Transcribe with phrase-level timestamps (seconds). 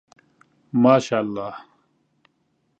[0.73, 1.53] ماشاءالله